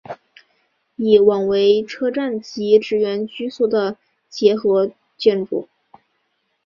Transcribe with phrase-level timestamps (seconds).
[0.95, 3.97] 以往为车站及职员居所的
[4.31, 5.69] 结合建筑。